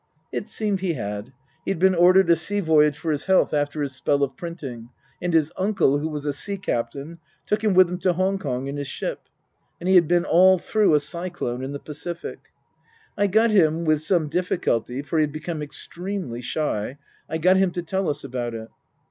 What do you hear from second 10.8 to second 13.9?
a cyclone in the Pacific. I got him